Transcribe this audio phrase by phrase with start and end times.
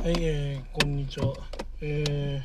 [0.00, 1.34] はい、えー、こんにちは。
[1.80, 2.40] え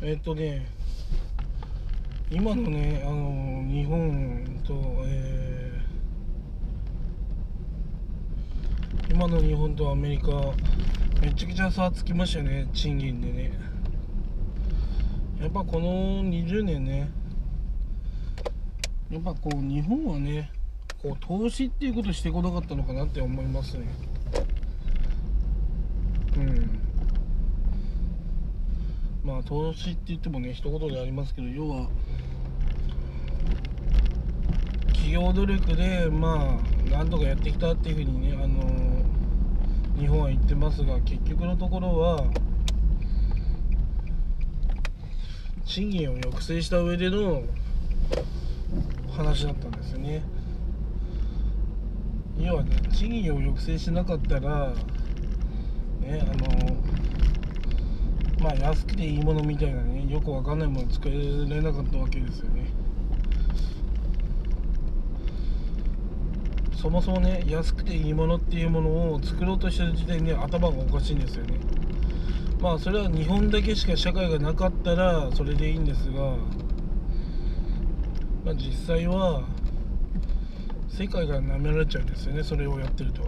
[0.00, 0.68] ー、えーっとね、
[2.30, 10.28] 今のね、あの日本と、えー、今の日本とアメリカ、
[11.20, 13.52] めちゃくちゃ差つきましたよね、賃金でね。
[15.40, 17.10] やっぱこの20年ね、
[19.10, 20.52] やっぱこう、日本はね、
[21.02, 23.86] こう投資っていうことしてこなかったのかなって思いますね
[26.36, 26.78] うん
[29.24, 31.88] まあ投資って言ってもね一言でありますけど要は
[34.86, 39.02] 企業努力でまあなんとかやってきたっていうふうにねあの
[39.98, 42.24] 日本は言ってますが結局のところは
[45.64, 47.42] 賃金を抑制した上での
[49.10, 50.22] 話だったんですよね。
[52.38, 54.72] 要はね賃金を抑制しなかったら
[56.00, 56.76] ねあの
[58.40, 61.16] まあ安くていいものみたいなねよくわかんないもの作れ
[61.60, 62.66] なかったわけですよね。
[66.74, 71.60] そもそもね安くていいものっていうものを作ろうとしてる時点で頭がおかしいんですよね。
[72.60, 76.36] まあそれは日本だけしか社会がなかったらそれでいいんですが
[78.44, 79.42] まあ実際は
[80.98, 83.22] 世界が舐められちゃうんですよねそれをやってると。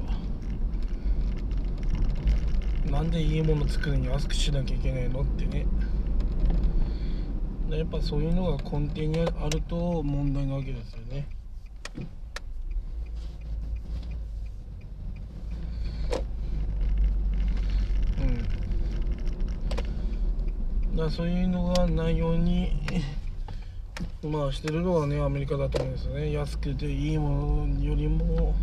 [2.91, 5.67] なんでいいもの作るに安くしなきゃいけないのってね。
[7.71, 11.27] やっぱそういうのが根底にあると問題なわけですよね。
[20.93, 20.97] うん。
[20.97, 22.71] だそういうのがないように
[24.23, 28.55] まあしてるのはねアメリカだと思うんですよね安くていいものよりも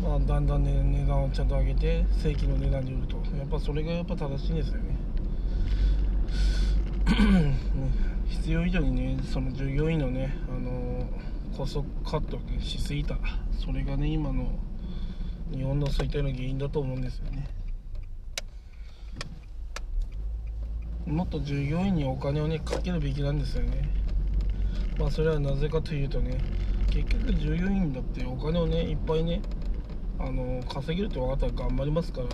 [0.00, 4.96] まあだんだんね値段をちゃんと上げて正規の値段で売るとやっぱそれがやっぱ正しいんですよね。
[8.28, 11.06] 必要以上にねその従業員のねあの
[11.56, 13.16] コストカットしすぎた。
[13.58, 14.48] それがね今の
[15.52, 17.48] 日本の衰退の原因だと思うんですよね。
[21.06, 23.88] もっと従業員にお金をねかけるべきなんですよね。
[24.98, 26.38] まあそれはなぜかというとね
[26.90, 29.42] 結局従業員だってお金をねいっぱいね
[30.18, 32.28] あの稼げるって分かったら頑張りますから、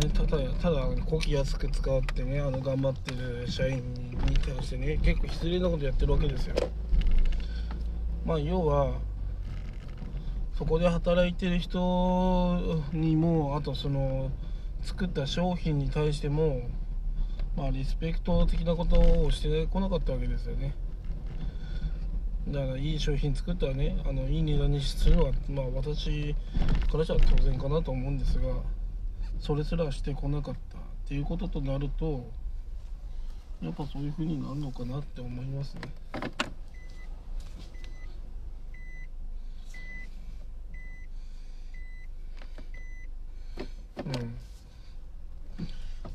[0.00, 6.56] ね、ただただこき安く使ってねあの頑張ってる社員に対してね結構失礼なことやってるわけですよ。
[8.24, 8.98] まあ要は
[10.58, 12.58] そこで働いてる人
[12.92, 14.30] にもあとその
[14.82, 16.62] 作った商品に対しても
[17.56, 20.74] まあリスペクト的なことをしてこなかったわけですよね。
[22.48, 26.34] だからいい商品作ったらねあのいい値段にするのはまあ私
[26.90, 28.48] からしたら当然かなと思うんですが
[29.40, 32.30] それすらしてこなかったっていうこととなると
[33.62, 35.80] やっぱそういうふうになるのかなって思いますね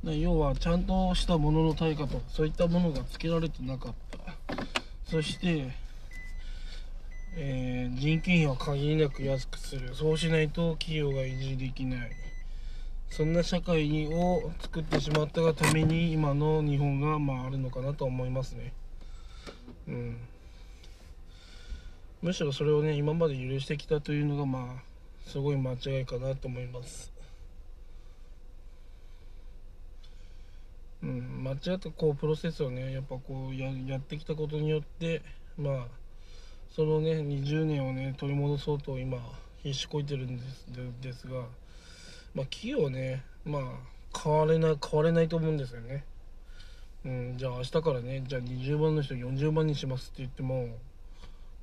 [0.03, 4.19] うん要はちゃんとしたものの対価とそういったものがつけられてなかった。
[5.05, 5.71] そして
[7.35, 9.93] えー、人件費は限りなく安くする。
[9.93, 12.11] そうしないと企業が維持できない。
[13.09, 18.73] そんな社会を作ってしまったがために今の日本がまああるのかなと思いますね。
[19.87, 20.17] うん。
[22.21, 27.11] むしろそれをね今まで許してきたというのがまあすごい間違いかなと思います。
[31.01, 35.21] うん間違ったこうプロセスをねやっぱこうややってきたことによって
[35.57, 35.87] まあ
[36.71, 39.17] そのね20年をね取り戻そうと今
[39.63, 40.65] 必死こいてるんです
[41.01, 41.41] ですが、
[42.33, 43.63] まあ、企業ねまあ
[44.17, 46.03] 変われない変われないと思うんですよね。
[47.05, 50.67] うん、じゃあ明日からねじゃあ20万の人40万にしますって言っても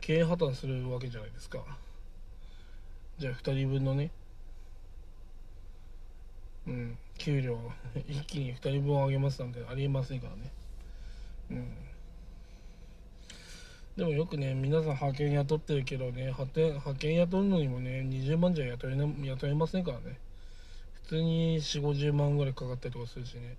[0.00, 1.58] 経営破綻するわけじゃないですか
[3.18, 4.10] じゃあ2人分のね
[6.66, 7.58] うん給料
[8.08, 10.52] 一気に2人分上げますなんてありえませんからね。
[11.50, 11.68] うん。
[13.96, 20.18] でもよくね皆さん派遣雇ってるけどね派遣派遣雇うのにもね20万じゃ雇えな雇えませんからね。
[21.04, 23.56] 普通に4 5 0万ぐらいかかったりとかするしね。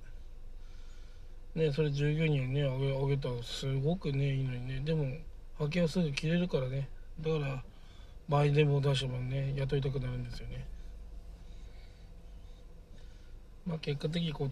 [1.56, 4.81] ねそれ従業員にねあげあげたらすごくねいいのにね。
[4.86, 6.88] でも派遣はすぐ切れるからね。
[7.19, 7.63] だから
[8.30, 10.65] 倍でも出してもね雇いたくなるんですよね。
[13.68, 14.50] まあ結果的にこう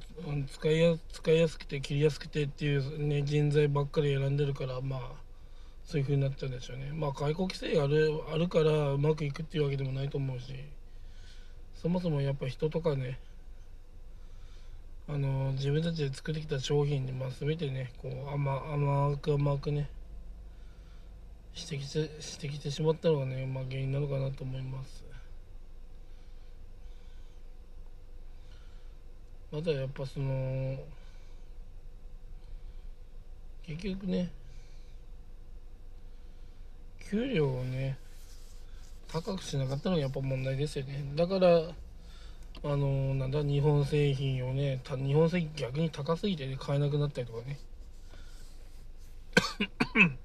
[0.52, 5.00] 使いや使いやすくて切りやすくてっていうね人材ばっかり選んでるからまあ
[5.86, 6.92] そういう風になっちゃうんでしょうね。
[6.94, 10.54] まあ外交規制あるあるからうまくいくっていうわけでもないと思うし
[11.76, 13.20] そもそもやっぱ人とかね
[15.08, 19.88] あの自分たちで作ってきた商品に、まあ、全てねこう甘甘く甘くね
[21.54, 25.05] してきてしてきてしまったのがね、まあ、原因なのかなと思います。
[29.56, 30.78] まだやっぱその
[33.66, 34.30] 結局ね
[37.10, 37.98] 給料をね
[39.08, 41.06] 高くしなかったのがやっぱ問題ですよね。
[41.16, 41.70] だから
[42.66, 47.58] あのなんだ日本製品をね日本製品逆に高すぎて、ね、買えなくなったりとかね。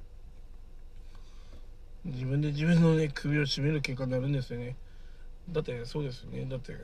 [2.04, 4.74] 自分で自分のね首を絞める結果になるんですよね。
[5.48, 6.46] だってそうですよね。
[6.46, 6.74] だって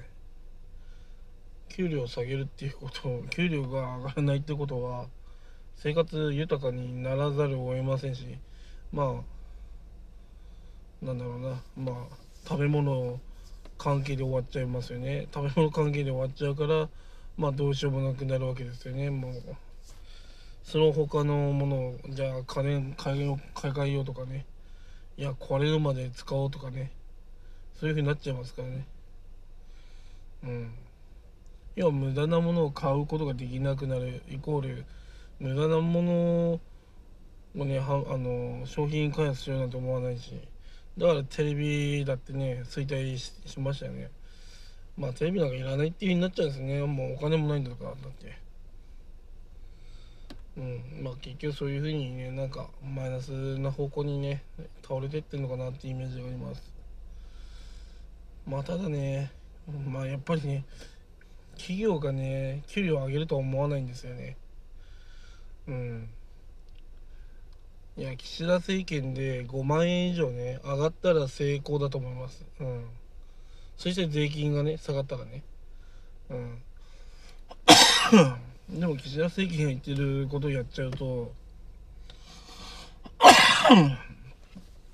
[1.77, 5.09] 給料を下げるっていうこと給料が上がらないってことは
[5.75, 8.39] 生活豊かにならざるを得ませんし
[8.93, 9.23] ま
[11.03, 11.49] あなんだろうな。
[11.77, 12.17] まあ
[12.49, 13.21] 食べ物
[13.77, 15.29] 関係で終わっちゃいますよね。
[15.35, 16.89] 食べ物関係で終わっちゃうから
[17.37, 19.11] まあどうしようもなくなるわけですよね。
[19.11, 19.35] もう
[20.65, 24.47] その他のものをじゃあ金買い替えようとかね。
[25.19, 26.91] いや壊れるまで使おうとかね。
[27.79, 28.87] そういう風になっちゃいますからね。
[30.43, 30.86] うん。
[31.77, 34.85] 要は無駄なものを買うことができなくなるイコール
[35.39, 36.13] 無駄なもの
[37.63, 40.33] をねはあの商品開発しようなんて思わないし。
[40.99, 44.11] だからテレビだってね衰退しましたよね。
[44.97, 46.81] まあテレビなんかいらないっていう風になっちゃうんですね。
[46.81, 48.39] もうお金もないんだからだって。
[50.57, 51.05] うん。
[51.05, 54.43] まあ結局そういう風にねなんかマイナスな方向にね
[54.83, 56.63] 倒れてってんのかなっていうイメージがあります。
[58.47, 59.31] まあただね
[59.87, 60.65] まあやっぱりね
[61.57, 64.37] 企業がね給料を上げるとは思わないんですよね。
[65.67, 66.09] うん。
[67.97, 72.45] いや岸田政権で5万円以上ね上がったら成功だと思います。
[72.61, 72.85] うん。
[73.77, 75.43] そして税金がね下がったらね。
[76.31, 76.63] うん。
[78.81, 81.33] でも岸田政権が言ってることをやっちゃうと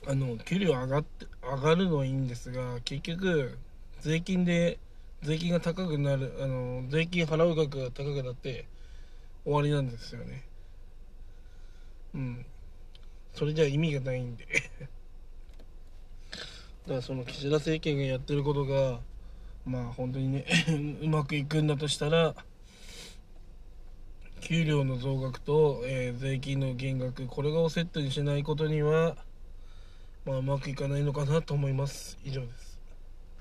[0.06, 3.59] あの給料上がって上がるのはいいんですが結局
[4.00, 4.79] 税金で
[5.22, 8.66] 税金が高くなるあの税金払う額が高くなって
[9.44, 10.44] 終わりなんですよね。
[12.14, 12.46] うん。
[13.34, 14.46] それじゃ意味がないんで。
[16.86, 19.00] だからその岸田政権がやってることが
[19.64, 20.44] まあ本当にね
[21.00, 22.34] うまくいくんだとしたら
[24.40, 29.16] 給料の増額と、えー、税金の減額これをセットにしないことには
[30.25, 32.18] まあうまくいかないのかなと思います。
[32.25, 32.71] 以上です。